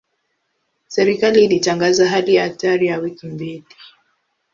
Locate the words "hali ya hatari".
2.09-2.87